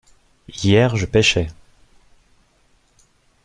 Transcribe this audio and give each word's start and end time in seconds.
Hier 0.47 0.95
je 0.97 1.05
pêchais. 1.05 1.49